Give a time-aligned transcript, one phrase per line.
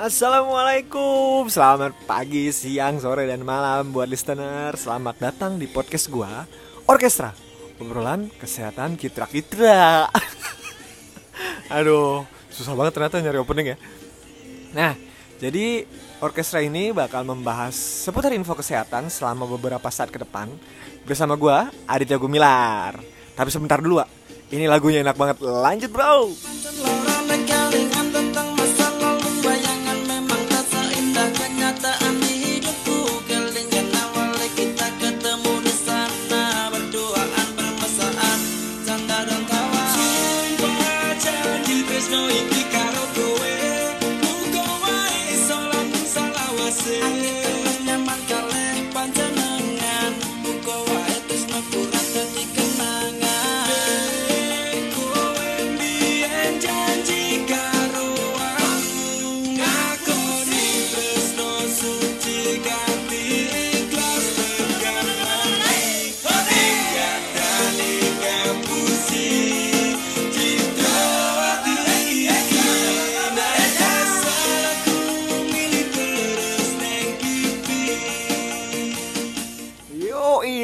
[0.00, 1.44] Assalamualaikum.
[1.52, 4.72] Selamat pagi, siang, sore, dan malam Buat listener.
[4.72, 6.48] Selamat datang di podcast gua
[6.88, 7.36] Orkestra
[7.76, 10.08] Obrolan kesehatan kitra-kitra
[11.76, 13.78] Aduh Susah banget ternyata nyari opening ya.
[14.72, 14.96] Nah
[15.36, 15.84] Jadi
[16.24, 20.48] Orkestra ini bakal membahas Seputar info kesehatan Selama beberapa saat ke depan
[21.04, 22.96] Bersama gua Aditya Gumilar.
[23.36, 24.08] Tapi sebentar dulu Wak.
[24.48, 25.44] Ini lagunya enak banget.
[25.44, 26.32] Lanjut bro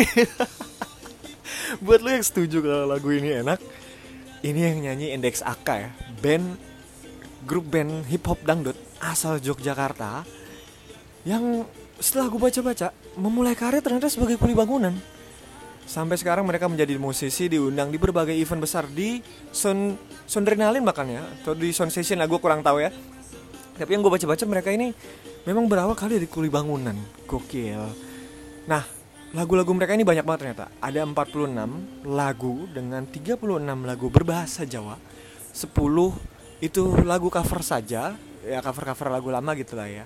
[1.84, 3.60] Buat lo yang setuju kalau lagu ini enak
[4.42, 5.90] Ini yang nyanyi Index AK ya.
[6.20, 6.56] Band
[7.44, 10.24] Grup band hip hop dangdut Asal Yogyakarta
[11.24, 11.68] Yang
[12.00, 12.88] setelah gue baca-baca
[13.20, 14.94] Memulai karir ternyata sebagai kuli bangunan.
[15.84, 19.18] Sampai sekarang mereka menjadi musisi diundang di berbagai event besar di
[19.50, 22.94] Soundrenalin bahkan ya Atau di Sound Session lah gue kurang tahu ya.
[23.74, 24.94] Tapi yang gue baca-baca mereka ini
[25.48, 26.94] Memang berawal kali dari kuli bangunan.
[27.26, 27.82] Gokil.
[28.68, 28.99] Nah
[29.30, 30.66] lagu-lagu mereka ini banyak banget ternyata.
[30.82, 34.98] Ada 46 lagu dengan 36 lagu berbahasa Jawa.
[35.54, 35.70] 10
[36.62, 38.14] itu lagu cover saja.
[38.40, 40.04] Ya cover-cover lagu lama gitu lah ya.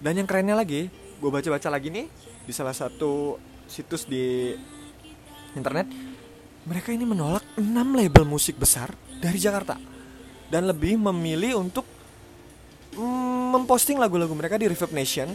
[0.00, 0.88] Dan yang kerennya lagi
[1.20, 2.08] Gue baca-baca lagi nih
[2.48, 3.36] Di salah satu
[3.68, 4.56] situs di
[5.52, 5.84] internet
[6.64, 9.76] Mereka ini menolak 6 label musik besar dari Jakarta.
[10.48, 11.84] Dan lebih memilih untuk
[12.96, 15.28] mm, Memposting lagu-lagu mereka di Reverb Nation.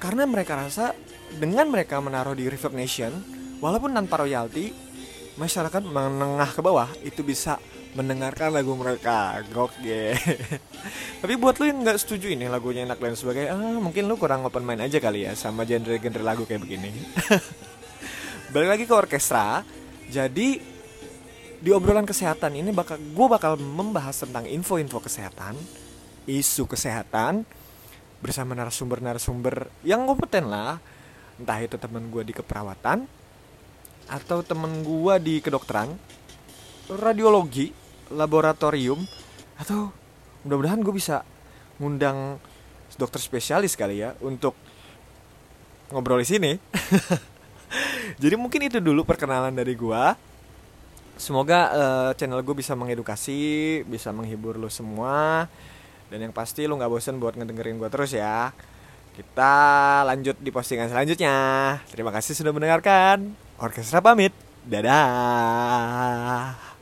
[0.00, 0.96] Karena mereka rasa
[1.36, 3.12] dengan mereka menaruh di Reverb Nation,
[3.58, 4.70] walaupun tanpa royalti,
[5.36, 7.60] masyarakat menengah ke bawah itu bisa
[7.96, 9.40] mendengarkan lagu mereka.
[9.52, 10.16] Gokil.
[11.24, 14.44] Tapi buat lu yang nggak setuju ini lagunya enak dan sebagainya, ah, mungkin lu kurang
[14.44, 16.92] open mind aja kali ya sama genre-genre lagu kayak begini.
[18.52, 19.64] Balik lagi ke orkestra.
[20.06, 20.60] Jadi
[21.56, 25.56] di obrolan kesehatan ini bakal gue bakal membahas tentang info-info kesehatan,
[26.28, 27.42] isu kesehatan
[28.20, 30.78] bersama narasumber-narasumber yang kompeten lah
[31.36, 33.04] entah itu temen gue di keperawatan
[34.06, 35.92] atau temen gue di kedokteran
[36.88, 37.74] radiologi
[38.14, 39.02] laboratorium
[39.58, 39.90] atau
[40.46, 41.26] mudah-mudahan gue bisa
[41.82, 42.38] ngundang
[42.96, 44.56] dokter spesialis kali ya untuk
[45.92, 46.52] ngobrol di sini.
[48.22, 50.02] Jadi mungkin itu dulu perkenalan dari gue
[51.16, 55.50] semoga uh, channel gue bisa mengedukasi bisa menghibur lo semua.
[56.06, 58.54] Dan yang pasti lo nggak bosen buat ngedengerin gue terus ya
[59.16, 59.52] kita
[60.04, 61.34] lanjut di postingan selanjutnya.
[61.88, 63.32] Terima kasih sudah mendengarkan.
[63.56, 64.36] Orkestra pamit.
[64.68, 66.75] Dadah.